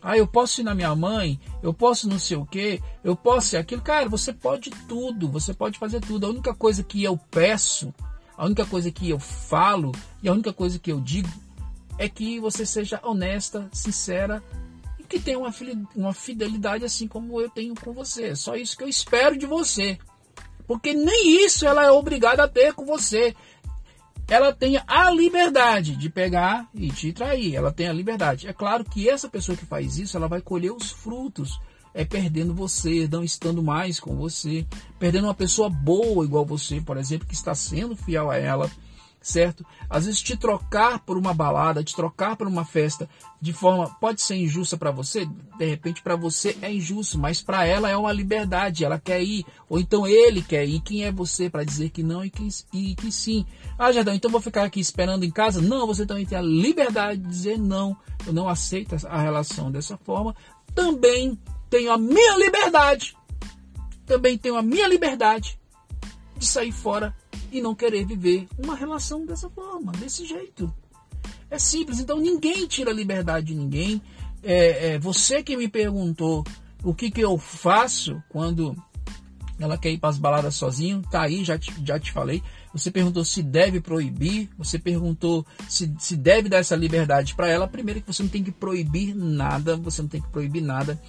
Ah, 0.01 0.17
eu 0.17 0.25
posso 0.25 0.61
ir 0.61 0.63
na 0.63 0.73
minha 0.73 0.95
mãe, 0.95 1.39
eu 1.61 1.73
posso 1.73 2.07
não 2.07 2.17
sei 2.17 2.37
o 2.37 2.45
que, 2.45 2.81
eu 3.03 3.15
posso 3.15 3.49
ser 3.49 3.57
aquilo. 3.57 3.81
Cara, 3.81 4.07
você 4.07 4.31
pode 4.31 4.69
tudo, 4.87 5.29
você 5.29 5.53
pode 5.53 5.77
fazer 5.77 5.99
tudo. 5.99 6.25
A 6.25 6.29
única 6.29 6.53
coisa 6.53 6.83
que 6.83 7.03
eu 7.03 7.17
peço, 7.29 7.93
a 8.37 8.45
única 8.45 8.65
coisa 8.65 8.91
que 8.91 9.09
eu 9.09 9.19
falo 9.19 9.91
e 10.23 10.29
a 10.29 10.33
única 10.33 10.53
coisa 10.53 10.79
que 10.79 10.91
eu 10.91 11.01
digo 11.01 11.29
é 11.97 12.07
que 12.07 12.39
você 12.39 12.65
seja 12.65 13.01
honesta, 13.03 13.67
sincera 13.73 14.41
e 14.97 15.03
que 15.03 15.19
tenha 15.19 15.37
uma, 15.37 15.53
uma 15.93 16.13
fidelidade 16.13 16.85
assim 16.85 17.07
como 17.07 17.41
eu 17.41 17.49
tenho 17.49 17.75
com 17.75 17.91
você. 17.91 18.27
É 18.27 18.35
só 18.35 18.55
isso 18.55 18.77
que 18.77 18.83
eu 18.83 18.87
espero 18.87 19.37
de 19.37 19.45
você. 19.45 19.99
Porque 20.65 20.93
nem 20.93 21.43
isso 21.43 21.65
ela 21.65 21.83
é 21.83 21.91
obrigada 21.91 22.43
a 22.43 22.47
ter 22.47 22.73
com 22.73 22.85
você 22.85 23.35
ela 24.29 24.53
tenha 24.53 24.83
a 24.87 25.09
liberdade 25.09 25.95
de 25.95 26.09
pegar 26.09 26.69
e 26.73 26.89
te 26.89 27.11
trair. 27.11 27.55
Ela 27.55 27.71
tem 27.71 27.87
a 27.87 27.93
liberdade. 27.93 28.47
É 28.47 28.53
claro 28.53 28.83
que 28.83 29.09
essa 29.09 29.27
pessoa 29.27 29.57
que 29.57 29.65
faz 29.65 29.97
isso, 29.97 30.15
ela 30.15 30.27
vai 30.27 30.39
colher 30.39 30.71
os 30.71 30.91
frutos. 30.91 31.59
É 31.93 32.05
perdendo 32.05 32.53
você, 32.53 33.07
não 33.11 33.23
estando 33.23 33.63
mais 33.63 33.99
com 33.99 34.15
você, 34.15 34.65
perdendo 34.99 35.25
uma 35.25 35.33
pessoa 35.33 35.69
boa 35.69 36.23
igual 36.23 36.45
você, 36.45 36.79
por 36.79 36.97
exemplo, 36.97 37.27
que 37.27 37.33
está 37.33 37.55
sendo 37.55 37.95
fiel 37.95 38.29
a 38.29 38.37
ela 38.37 38.69
certo? 39.21 39.65
Às 39.89 40.05
vezes 40.05 40.21
te 40.21 40.37
trocar 40.37 40.99
por 40.99 41.17
uma 41.17 41.33
balada, 41.33 41.83
te 41.83 41.95
trocar 41.95 42.35
por 42.35 42.47
uma 42.47 42.63
festa 42.63 43.09
de 43.41 43.53
forma 43.53 43.89
pode 43.99 44.21
ser 44.21 44.35
injusta 44.35 44.77
para 44.77 44.91
você, 44.91 45.25
de 45.57 45.65
repente 45.65 46.01
para 46.01 46.15
você 46.15 46.57
é 46.61 46.71
injusto, 46.71 47.17
mas 47.17 47.41
para 47.41 47.65
ela 47.65 47.89
é 47.89 47.95
uma 47.95 48.11
liberdade, 48.11 48.83
ela 48.83 48.99
quer 48.99 49.21
ir, 49.21 49.45
ou 49.69 49.79
então 49.79 50.07
ele 50.07 50.41
quer 50.41 50.65
ir. 50.65 50.81
Quem 50.81 51.03
é 51.03 51.11
você 51.11 51.49
para 51.49 51.63
dizer 51.63 51.89
que 51.89 52.03
não 52.03 52.23
e 52.23 52.29
que, 52.29 52.47
e 52.73 52.95
que 52.95 53.11
sim? 53.11 53.45
Ah, 53.77 53.91
Jardão, 53.91 54.13
então 54.13 54.31
vou 54.31 54.41
ficar 54.41 54.63
aqui 54.63 54.79
esperando 54.79 55.23
em 55.23 55.31
casa? 55.31 55.61
Não, 55.61 55.87
você 55.87 56.05
também 56.05 56.25
tem 56.25 56.37
a 56.37 56.41
liberdade 56.41 57.21
de 57.21 57.27
dizer 57.27 57.57
não. 57.57 57.95
Eu 58.25 58.33
não 58.33 58.49
aceito 58.49 58.95
a 59.07 59.21
relação 59.21 59.71
dessa 59.71 59.97
forma. 59.97 60.35
Também 60.73 61.39
tenho 61.69 61.91
a 61.91 61.97
minha 61.97 62.37
liberdade. 62.37 63.15
Também 64.05 64.37
tenho 64.37 64.57
a 64.57 64.61
minha 64.61 64.87
liberdade 64.87 65.58
de 66.39 66.47
sair 66.47 66.71
fora 66.71 67.15
e 67.51 67.61
não 67.61 67.75
querer 67.75 68.05
viver 68.05 68.47
uma 68.57 68.75
relação 68.75 69.25
dessa 69.25 69.49
forma, 69.49 69.91
desse 69.91 70.25
jeito. 70.25 70.73
É 71.51 71.59
simples, 71.59 71.99
então 71.99 72.17
ninguém 72.17 72.65
tira 72.67 72.91
a 72.91 72.93
liberdade 72.93 73.47
de 73.47 73.55
ninguém. 73.55 74.01
É, 74.41 74.93
é, 74.93 74.99
você 74.99 75.43
que 75.43 75.57
me 75.57 75.67
perguntou 75.67 76.45
o 76.83 76.93
que, 76.93 77.11
que 77.11 77.21
eu 77.21 77.37
faço 77.37 78.21
quando 78.29 78.75
ela 79.59 79.77
quer 79.77 79.91
ir 79.91 79.97
para 79.97 80.09
as 80.09 80.17
baladas 80.17 80.55
sozinho, 80.55 81.01
tá 81.11 81.23
aí, 81.23 81.43
já 81.43 81.57
te, 81.57 81.73
já 81.85 81.99
te 81.99 82.11
falei. 82.11 82.41
Você 82.71 82.89
perguntou 82.89 83.25
se 83.25 83.43
deve 83.43 83.81
proibir, 83.81 84.49
você 84.57 84.79
perguntou 84.79 85.45
se, 85.67 85.93
se 85.99 86.15
deve 86.15 86.47
dar 86.47 86.59
essa 86.59 86.75
liberdade 86.75 87.35
para 87.35 87.49
ela. 87.49 87.67
Primeiro 87.67 87.99
que 87.99 88.07
você 88.07 88.23
não 88.23 88.29
tem 88.29 88.43
que 88.43 88.51
proibir 88.51 89.13
nada, 89.13 89.75
você 89.75 90.01
não 90.01 90.09
tem 90.09 90.21
que 90.21 90.29
proibir 90.29 90.61
nada. 90.61 90.99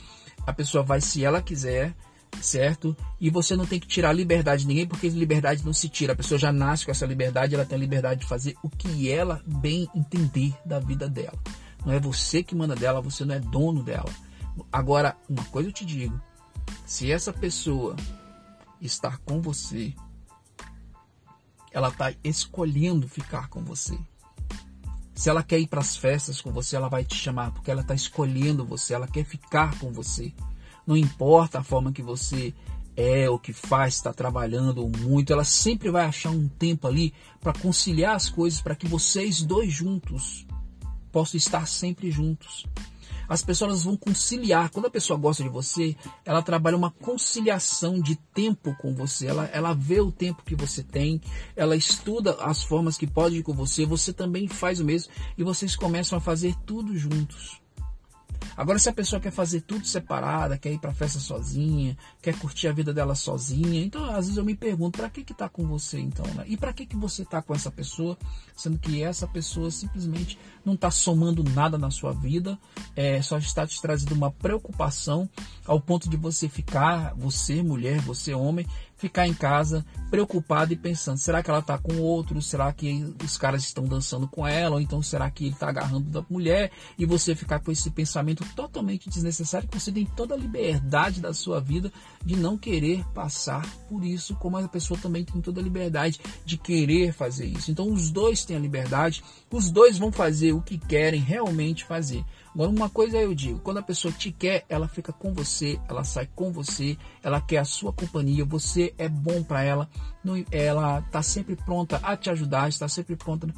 A 0.47 0.53
pessoa 0.53 0.83
vai 0.83 1.01
se 1.01 1.25
ela 1.25 1.41
quiser, 1.41 1.95
certo? 2.41 2.97
E 3.21 3.31
você 3.31 3.57
não 3.57 3.67
tem 3.67 3.81
que 3.81 3.87
tirar 3.87 4.13
liberdade 4.13 4.63
de 4.63 4.69
ninguém, 4.69 4.87
porque 4.87 5.09
liberdade 5.09 5.65
não 5.65 5.73
se 5.73 5.89
tira. 5.89 6.13
A 6.13 6.17
pessoa 6.17 6.39
já 6.39 6.53
nasce 6.53 6.85
com 6.85 6.91
essa 6.91 7.07
liberdade, 7.07 7.55
ela 7.55 7.65
tem 7.65 7.77
a 7.77 7.81
liberdade 7.81 8.21
de 8.21 8.27
fazer 8.27 8.57
o 8.63 8.69
que 8.69 9.11
ela 9.11 9.43
bem 9.47 9.89
entender 9.95 10.55
da 10.65 10.79
vida 10.79 11.09
dela. 11.09 11.39
Não 11.85 11.93
é 11.93 12.01
você 12.01 12.43
que 12.43 12.55
manda 12.55 12.75
dela, 12.77 13.01
você 13.01 13.25
não 13.25 13.35
é 13.35 13.41
dono 13.41 13.83
dela. 13.83 14.11
Agora, 14.73 15.17
uma 15.29 15.45
coisa 15.45 15.69
eu 15.69 15.73
te 15.73 15.85
digo: 15.85 16.21
se 16.87 17.11
essa 17.11 17.33
pessoa 17.33 17.97
estar 18.81 19.19
com 19.19 19.41
você, 19.41 19.95
ela 21.71 21.89
está 21.89 22.13
escolhendo 22.25 23.09
ficar 23.09 23.49
com 23.49 23.63
você. 23.63 23.99
Se 25.15 25.29
ela 25.29 25.43
quer 25.43 25.59
ir 25.59 25.67
para 25.67 25.81
as 25.81 25.97
festas 25.97 26.41
com 26.41 26.51
você, 26.51 26.77
ela 26.77 26.89
vai 26.89 27.05
te 27.05 27.15
chamar 27.15 27.53
porque 27.53 27.71
ela 27.71 27.83
está 27.83 27.95
escolhendo 27.95 28.65
você, 28.65 28.95
ela 28.95 29.07
quer 29.07 29.25
ficar 29.25 29.79
com 29.79 29.93
você. 29.93 30.33
Não 30.91 30.97
importa 30.97 31.61
a 31.61 31.63
forma 31.63 31.93
que 31.93 32.03
você 32.03 32.53
é, 32.97 33.31
o 33.31 33.39
que 33.39 33.53
faz, 33.53 33.95
está 33.95 34.13
trabalhando 34.13 34.89
muito, 34.89 35.33
ela 35.33 35.45
sempre 35.45 35.89
vai 35.89 36.05
achar 36.05 36.31
um 36.31 36.49
tempo 36.49 36.89
ali 36.89 37.15
para 37.41 37.53
conciliar 37.53 38.17
as 38.17 38.29
coisas 38.29 38.61
para 38.61 38.75
que 38.75 38.89
vocês 38.89 39.41
dois 39.41 39.73
juntos 39.73 40.45
possam 41.13 41.39
estar 41.39 41.69
sempre 41.69 42.11
juntos 42.11 42.67
as 43.31 43.45
pessoas 43.45 43.85
vão 43.85 43.97
conciliar. 43.97 44.71
Quando 44.71 44.87
a 44.87 44.91
pessoa 44.91 45.17
gosta 45.17 45.45
de 45.45 45.49
você, 45.49 45.95
ela 46.25 46.43
trabalha 46.43 46.77
uma 46.77 46.91
conciliação 46.91 48.01
de 48.01 48.17
tempo 48.17 48.75
com 48.75 48.93
você. 48.93 49.29
Ela, 49.29 49.45
ela 49.53 49.73
vê 49.73 50.01
o 50.01 50.11
tempo 50.11 50.43
que 50.43 50.57
você 50.57 50.83
tem, 50.83 51.21
ela 51.55 51.77
estuda 51.77 52.33
as 52.41 52.65
formas 52.65 52.99
que 52.99 53.07
pode 53.07 53.37
ir 53.37 53.45
com 53.45 53.55
você, 53.55 53.87
você 53.87 54.13
também 54.13 54.49
faz 54.49 54.81
o 54.81 54.85
mesmo 54.85 55.13
e 55.39 55.45
vocês 55.45 55.77
começam 55.77 56.19
a 56.19 56.21
fazer 56.21 56.57
tudo 56.67 56.97
juntos. 56.97 57.61
Agora, 58.57 58.79
se 58.79 58.89
a 58.89 58.93
pessoa 58.93 59.21
quer 59.21 59.31
fazer 59.31 59.63
tudo 59.63 59.87
separada, 59.87 60.59
quer 60.59 60.73
ir 60.73 60.79
para 60.79 60.93
festa 60.93 61.19
sozinha, 61.19 61.97
quer 62.21 62.39
curtir 62.39 62.69
a 62.69 62.73
vida 62.73 62.93
dela 62.93 63.15
sozinha, 63.15 63.83
então 63.83 64.05
às 64.05 64.27
vezes 64.27 64.37
eu 64.37 64.45
me 64.45 64.55
pergunto 64.55 64.99
para 64.99 65.09
que 65.09 65.25
que 65.25 65.35
tá 65.35 65.49
com 65.49 65.67
você 65.67 65.99
então, 65.99 66.27
né? 66.35 66.45
E 66.47 66.57
para 66.57 66.73
que 66.73 66.87
que 66.87 66.97
você 66.97 67.25
tá 67.25 67.41
com 67.41 67.55
essa 67.55 67.71
pessoa, 67.71 68.19
sendo 68.57 68.79
que 68.79 69.03
essa 69.03 69.27
pessoa 69.27 69.71
simplesmente 69.71 70.39
não 70.65 70.75
está 70.75 70.91
somando 70.91 71.43
nada 71.43 71.79
na 71.79 71.91
sua 71.91 72.13
vida, 72.13 72.59
é, 72.95 73.23
só 73.23 73.39
está 73.39 73.67
te 73.67 73.81
trazendo 73.81 74.15
uma 74.15 74.31
preocupação 74.31 75.29
ao 75.67 75.81
ponto 75.81 76.09
de 76.09 76.17
você 76.17 76.49
ficar, 76.49 77.15
você 77.15 77.63
mulher, 77.63 78.01
você 78.01 78.35
homem, 78.35 78.67
ficar 79.01 79.27
em 79.27 79.33
casa 79.33 79.85
preocupado 80.11 80.73
e 80.73 80.77
pensando: 80.77 81.19
será 81.19 81.43
que 81.43 81.49
ela 81.49 81.61
está 81.61 81.79
com 81.79 81.99
outro? 81.99 82.43
Será 82.43 82.73
que 82.73 83.15
os 83.25 83.39
caras 83.39 83.63
estão 83.63 83.85
dançando 83.85 84.29
com 84.29 84.47
ela? 84.47 84.77
Ou 84.77 84.81
então 84.81 85.03
será 85.03 85.31
que 85.31 85.47
ele 85.47 85.55
está 85.55 85.69
agarrando 85.69 86.11
da 86.11 86.23
mulher? 86.29 86.71
E 86.99 87.07
você 87.07 87.35
ficar 87.35 87.61
com 87.61 87.73
esse 87.73 87.91
pensamento 87.91 88.45
totalmente 88.55 89.09
desnecessário, 89.09 89.69
que 89.69 89.81
você 89.81 89.91
tem 89.91 90.05
toda 90.05 90.35
a 90.35 90.39
liberdade 90.39 91.21
da 91.21 91.33
sua 91.33 91.61
vida 91.61 91.91
de 92.25 92.37
não 92.37 92.59
querer 92.59 93.05
passar 93.15 93.67
por 93.89 94.05
isso, 94.05 94.35
como 94.37 94.59
a 94.59 94.69
pessoa 94.69 95.01
também 95.01 95.25
tem 95.25 95.41
toda 95.41 95.61
a 95.61 95.65
liberdade 95.65 96.21
de 96.45 96.59
querer 96.59 97.13
fazer 97.13 97.47
isso. 97.47 97.71
Então 97.71 97.91
os 97.91 98.11
dois 98.11 98.45
têm 98.45 98.57
a 98.57 98.61
liberdade, 98.61 99.25
os 99.51 99.71
dois 99.71 99.97
vão 99.97 100.13
fazer 100.13 100.53
o 100.53 100.61
que 100.61 100.77
querem 100.77 101.21
realmente 101.21 101.85
fazer. 101.85 102.25
Agora, 102.55 102.71
uma 102.71 102.91
coisa 102.91 103.19
eu 103.19 103.35
digo: 103.35 103.61
quando 103.61 103.79
a 103.79 103.83
pessoa 103.83 104.13
te 104.13 104.33
quer, 104.33 104.65
ela 104.69 104.89
fica 104.89 105.13
com 105.13 105.33
você, 105.33 105.81
ela 105.89 106.05
sai 106.05 106.29
com 106.35 106.53
você, 106.53 106.97
ela 107.23 107.41
quer 107.41 107.59
a 107.59 107.65
sua 107.65 107.93
companhia, 107.93 108.45
você 108.45 108.95
é 108.99 109.09
bom 109.09 109.43
para 109.43 109.63
ela, 109.63 109.89
ela 110.51 111.01
está 111.01 111.23
sempre 111.23 111.57
pronta 111.57 111.99
a 112.03 112.17
te 112.17 112.31
ajudar, 112.31 112.69
está 112.69 112.89
sempre 112.89 113.17
pronta 113.17 113.49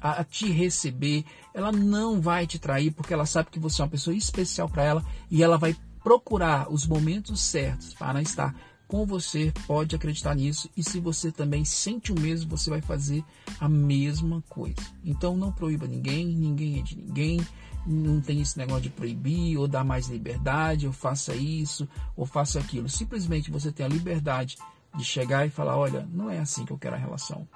a 0.00 0.24
te 0.24 0.50
receber. 0.50 1.24
Ela 1.54 1.70
não 1.70 2.20
vai 2.20 2.46
te 2.46 2.58
trair 2.58 2.90
porque 2.90 3.14
ela 3.14 3.26
sabe 3.26 3.50
que 3.50 3.60
você 3.60 3.80
é 3.80 3.84
uma 3.84 3.90
pessoa 3.90 4.16
especial 4.16 4.68
para 4.68 4.82
ela 4.82 5.04
e 5.30 5.42
ela 5.42 5.56
vai 5.56 5.76
procurar 6.02 6.72
os 6.72 6.86
momentos 6.86 7.40
certos 7.40 7.94
para 7.94 8.20
estar 8.20 8.54
com 8.88 9.06
você, 9.06 9.50
pode 9.66 9.96
acreditar 9.96 10.34
nisso. 10.34 10.68
E 10.76 10.82
se 10.82 11.00
você 11.00 11.32
também 11.32 11.64
sente 11.64 12.12
o 12.12 12.20
mesmo, 12.20 12.50
você 12.50 12.68
vai 12.68 12.82
fazer 12.82 13.24
a 13.58 13.66
mesma 13.66 14.42
coisa. 14.50 14.76
Então 15.02 15.34
não 15.34 15.50
proíba 15.50 15.86
ninguém, 15.86 16.26
ninguém 16.26 16.80
é 16.80 16.82
de 16.82 16.98
ninguém 16.98 17.40
não 17.86 18.20
tem 18.20 18.40
esse 18.40 18.56
negócio 18.58 18.82
de 18.82 18.90
proibir 18.90 19.56
ou 19.56 19.66
dar 19.66 19.84
mais 19.84 20.08
liberdade, 20.08 20.86
ou 20.86 20.92
faça 20.92 21.34
isso, 21.34 21.88
ou 22.16 22.24
faça 22.24 22.58
aquilo. 22.58 22.88
Simplesmente 22.88 23.50
você 23.50 23.72
tem 23.72 23.84
a 23.84 23.88
liberdade 23.88 24.56
de 24.94 25.04
chegar 25.04 25.46
e 25.46 25.50
falar: 25.50 25.76
olha, 25.76 26.08
não 26.12 26.30
é 26.30 26.38
assim 26.38 26.64
que 26.64 26.72
eu 26.72 26.78
quero 26.78 26.96
a 26.96 26.98
relação. 26.98 27.46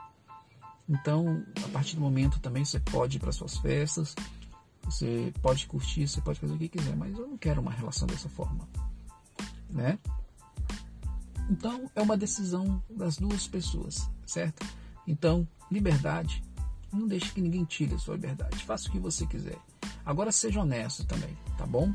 Então, 0.88 1.44
a 1.64 1.68
partir 1.68 1.96
do 1.96 2.00
momento 2.00 2.38
também 2.38 2.64
você 2.64 2.78
pode 2.78 3.16
ir 3.16 3.20
para 3.20 3.32
suas 3.32 3.56
festas, 3.58 4.14
você 4.84 5.32
pode 5.42 5.66
curtir, 5.66 6.06
você 6.06 6.20
pode 6.20 6.38
fazer 6.38 6.54
o 6.54 6.58
que 6.58 6.68
quiser, 6.68 6.96
mas 6.96 7.16
eu 7.18 7.26
não 7.26 7.36
quero 7.36 7.60
uma 7.60 7.72
relação 7.72 8.06
dessa 8.06 8.28
forma, 8.28 8.68
né? 9.68 9.98
Então, 11.50 11.90
é 11.94 12.00
uma 12.00 12.16
decisão 12.16 12.82
das 12.88 13.16
duas 13.16 13.46
pessoas, 13.46 14.08
certo? 14.24 14.66
Então, 15.06 15.46
liberdade, 15.70 16.42
não 16.92 17.06
deixe 17.06 17.32
que 17.32 17.40
ninguém 17.40 17.64
tire 17.64 17.94
a 17.94 17.98
sua 17.98 18.14
liberdade. 18.14 18.64
Faça 18.64 18.88
o 18.88 18.92
que 18.92 18.98
você 18.98 19.26
quiser. 19.26 19.58
Agora 20.06 20.30
seja 20.30 20.60
honesto 20.60 21.04
também, 21.04 21.36
tá 21.58 21.66
bom? 21.66 21.92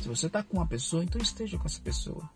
Se 0.00 0.08
você 0.08 0.26
está 0.26 0.42
com 0.42 0.56
uma 0.56 0.66
pessoa, 0.66 1.04
então 1.04 1.20
esteja 1.20 1.58
com 1.58 1.66
essa 1.66 1.80
pessoa. 1.80 2.28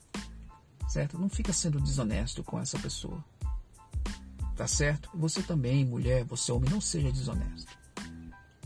Certo? 0.87 1.19
Não 1.19 1.31
fica 1.31 1.55
sendo 1.55 1.81
desonesto 1.81 2.45
com 2.45 2.61
essa 2.61 2.79
pessoa. 2.79 3.25
Tá 4.55 4.67
certo? 4.67 5.09
Você 5.15 5.43
também, 5.43 5.87
mulher, 5.87 6.23
você 6.25 6.53
homem, 6.53 6.71
não 6.71 6.83
seja 6.83 7.11
desonesto. 7.11 7.77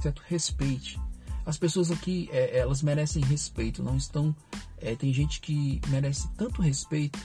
Certo? 0.02 0.23
Respeite. 0.26 1.00
As 1.47 1.57
pessoas 1.57 1.90
aqui, 1.90 2.28
é, 2.33 2.59
elas 2.59 2.83
merecem 2.83 3.23
respeito, 3.25 3.83
não 3.83 3.97
estão. 3.97 4.35
É, 4.76 4.97
tem 4.97 5.12
gente 5.12 5.40
que 5.40 5.80
merece 5.88 6.28
tanto 6.37 6.61
respeito, 6.62 7.19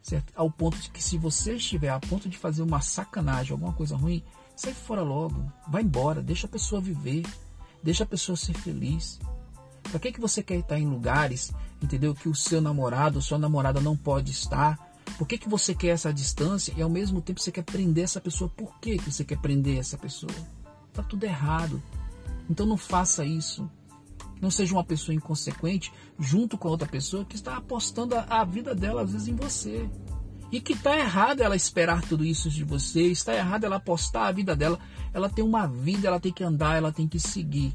certo? 0.00 0.32
Ao 0.36 0.50
ponto 0.50 0.78
de 0.78 0.90
que 0.90 1.02
se 1.02 1.18
você 1.18 1.54
estiver 1.56 1.90
a 1.90 2.00
ponto 2.00 2.28
de 2.28 2.38
fazer 2.38 2.62
uma 2.62 2.80
sacanagem, 2.80 3.52
alguma 3.52 3.72
coisa 3.72 3.96
ruim, 3.96 4.22
sai 4.56 4.72
fora 4.72 5.02
logo, 5.02 5.52
vai 5.68 5.82
embora, 5.82 6.22
deixa 6.22 6.46
a 6.46 6.50
pessoa 6.50 6.80
viver. 6.80 7.24
Deixa 7.82 8.04
a 8.04 8.06
pessoa 8.06 8.36
ser 8.36 8.54
feliz. 8.54 9.18
Para 9.82 9.98
que, 9.98 10.12
que 10.12 10.20
você 10.20 10.42
quer 10.42 10.58
estar 10.58 10.78
em 10.78 10.86
lugares, 10.86 11.52
entendeu? 11.82 12.14
Que 12.14 12.28
o 12.28 12.34
seu 12.34 12.60
namorado, 12.60 13.22
sua 13.22 13.38
namorada 13.38 13.80
não 13.80 13.96
pode 13.96 14.30
estar. 14.32 14.78
Por 15.16 15.26
que, 15.26 15.38
que 15.38 15.48
você 15.48 15.74
quer 15.74 15.88
essa 15.88 16.12
distância 16.12 16.74
e 16.76 16.82
ao 16.82 16.90
mesmo 16.90 17.22
tempo 17.22 17.40
você 17.40 17.50
quer 17.50 17.62
prender 17.62 18.04
essa 18.04 18.20
pessoa? 18.20 18.50
Por 18.50 18.78
que, 18.80 18.98
que 18.98 19.10
você 19.10 19.24
quer 19.24 19.38
prender 19.38 19.78
essa 19.78 19.96
pessoa? 19.96 20.32
Tá 20.92 21.02
tudo 21.02 21.24
errado. 21.24 21.82
Então 22.50 22.66
não 22.66 22.76
faça 22.76 23.24
isso. 23.24 23.68
Não 24.40 24.50
seja 24.50 24.74
uma 24.74 24.84
pessoa 24.84 25.14
inconsequente 25.14 25.92
junto 26.18 26.56
com 26.56 26.68
a 26.68 26.70
outra 26.70 26.88
pessoa 26.88 27.24
que 27.24 27.34
está 27.34 27.56
apostando 27.56 28.14
a, 28.14 28.26
a 28.28 28.44
vida 28.44 28.74
dela 28.74 29.02
às 29.02 29.12
vezes 29.12 29.28
em 29.28 29.34
você. 29.34 29.88
E 30.50 30.60
que 30.60 30.72
está 30.72 30.96
errado 30.96 31.42
ela 31.42 31.54
esperar 31.54 32.02
tudo 32.02 32.24
isso 32.24 32.48
de 32.48 32.64
você, 32.64 33.02
está 33.02 33.34
errado 33.34 33.64
ela 33.64 33.76
apostar 33.76 34.26
a 34.26 34.32
vida 34.32 34.56
dela. 34.56 34.78
Ela 35.12 35.28
tem 35.28 35.44
uma 35.44 35.66
vida, 35.66 36.08
ela 36.08 36.20
tem 36.20 36.32
que 36.32 36.42
andar, 36.42 36.76
ela 36.76 36.92
tem 36.92 37.06
que 37.06 37.20
seguir. 37.20 37.74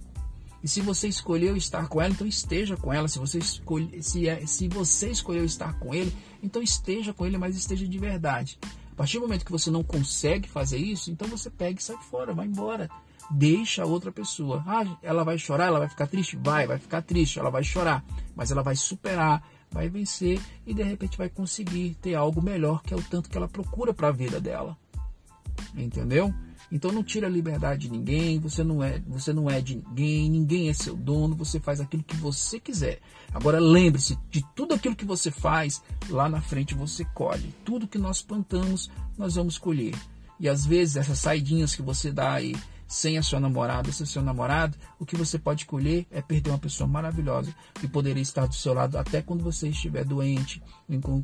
E 0.63 0.67
se 0.67 0.79
você 0.79 1.09
escolheu 1.09 1.57
estar 1.57 1.87
com 1.87 2.01
ela, 2.01 2.13
então 2.13 2.25
esteja 2.25 2.77
com 2.77 2.91
ela. 2.91 3.07
Se 3.07 3.19
você, 3.19 3.37
escolhe, 3.37 4.01
se, 4.01 4.29
é, 4.29 4.45
se 4.45 4.67
você 4.69 5.09
escolheu 5.09 5.43
estar 5.43 5.73
com 5.73 5.93
ele, 5.93 6.15
então 6.41 6.61
esteja 6.63 7.13
com 7.13 7.25
ele, 7.25 7.37
mas 7.37 7.57
esteja 7.57 7.85
de 7.85 7.99
verdade. 7.99 8.57
A 8.91 8.95
partir 8.95 9.17
do 9.17 9.23
momento 9.23 9.43
que 9.43 9.51
você 9.51 9.69
não 9.69 9.83
consegue 9.83 10.47
fazer 10.47 10.77
isso, 10.77 11.11
então 11.11 11.27
você 11.27 11.49
pega 11.49 11.79
e 11.79 11.83
sai 11.83 11.97
fora, 11.97 12.33
vai 12.33 12.45
embora. 12.45 12.89
Deixa 13.29 13.83
a 13.83 13.85
outra 13.85 14.11
pessoa. 14.11 14.63
Ah, 14.65 14.97
ela 15.01 15.23
vai 15.23 15.37
chorar, 15.37 15.65
ela 15.65 15.79
vai 15.79 15.89
ficar 15.89 16.07
triste? 16.07 16.37
Vai, 16.37 16.65
vai 16.65 16.77
ficar 16.77 17.01
triste, 17.01 17.39
ela 17.39 17.49
vai 17.49 17.63
chorar. 17.63 18.03
Mas 18.35 18.51
ela 18.51 18.63
vai 18.63 18.75
superar, 18.75 19.43
vai 19.73 19.89
vencer 19.89 20.39
e 20.65 20.73
de 20.73 20.83
repente 20.83 21.17
vai 21.17 21.29
conseguir 21.29 21.95
ter 22.01 22.15
algo 22.15 22.41
melhor 22.41 22.81
que 22.83 22.93
é 22.93 22.97
o 22.97 23.01
tanto 23.01 23.29
que 23.29 23.37
ela 23.37 23.47
procura 23.47 23.93
para 23.93 24.09
a 24.09 24.11
vida 24.11 24.39
dela. 24.39 24.77
Entendeu? 25.75 26.33
Então 26.71 26.91
não 26.91 27.03
tira 27.03 27.27
a 27.27 27.29
liberdade 27.29 27.81
de 27.81 27.91
ninguém, 27.91 28.39
você 28.39 28.63
não 28.63 28.83
é, 28.83 28.99
você 29.07 29.31
não 29.31 29.49
é 29.49 29.61
de 29.61 29.75
ninguém, 29.75 30.29
ninguém 30.29 30.69
é 30.69 30.73
seu 30.73 30.95
dono, 30.95 31.35
você 31.35 31.59
faz 31.59 31.79
aquilo 31.79 32.03
que 32.03 32.15
você 32.15 32.59
quiser. 32.59 32.99
Agora 33.31 33.59
lembre-se 33.59 34.17
de 34.29 34.43
tudo 34.55 34.73
aquilo 34.73 34.95
que 34.95 35.05
você 35.05 35.29
faz, 35.29 35.83
lá 36.09 36.27
na 36.27 36.41
frente 36.41 36.73
você 36.73 37.05
colhe. 37.05 37.53
Tudo 37.63 37.87
que 37.87 37.97
nós 37.97 38.21
plantamos, 38.21 38.89
nós 39.17 39.35
vamos 39.35 39.57
colher. 39.57 39.93
E 40.39 40.49
às 40.49 40.65
vezes 40.65 40.95
essas 40.95 41.19
saidinhas 41.19 41.75
que 41.75 41.81
você 41.81 42.11
dá 42.11 42.33
aí 42.33 42.55
sem 42.93 43.17
a 43.17 43.23
sua 43.23 43.39
namorada, 43.39 43.91
sem 43.91 44.05
seu 44.05 44.21
namorado, 44.21 44.77
o 44.99 45.05
que 45.05 45.17
você 45.17 45.39
pode 45.39 45.65
colher 45.65 46.05
é 46.11 46.21
perder 46.21 46.51
uma 46.51 46.59
pessoa 46.59 46.87
maravilhosa 46.87 47.51
que 47.73 47.87
poderia 47.87 48.21
estar 48.21 48.45
do 48.45 48.53
seu 48.53 48.71
lado 48.71 48.99
até 48.99 49.19
quando 49.19 49.43
você 49.43 49.69
estiver 49.69 50.05
doente, 50.05 50.61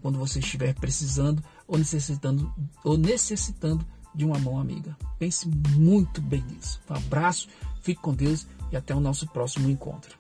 quando 0.02 0.18
você 0.18 0.40
estiver 0.40 0.74
precisando 0.74 1.44
ou 1.68 1.78
necessitando, 1.78 2.52
ou 2.84 2.98
necessitando 2.98 3.86
de 4.16 4.26
uma 4.26 4.40
mão 4.40 4.60
amiga. 4.60 4.98
Pense 5.20 5.48
muito 5.48 6.20
bem 6.20 6.42
nisso. 6.42 6.82
Um 6.90 6.96
abraço, 6.96 7.48
fique 7.84 8.02
com 8.02 8.16
Deus 8.16 8.48
e 8.72 8.76
até 8.76 8.96
o 8.96 9.00
nosso 9.00 9.28
próximo 9.28 9.70
encontro. 9.70 10.18